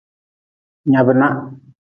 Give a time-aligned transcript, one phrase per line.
[0.89, 1.35] Nyab nah.